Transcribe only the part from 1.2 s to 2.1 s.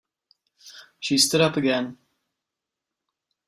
up again.